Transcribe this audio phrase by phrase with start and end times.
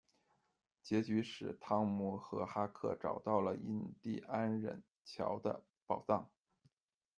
[0.81, 6.27] 结局时，汤姆与哈克找到了印地安人乔的宝藏。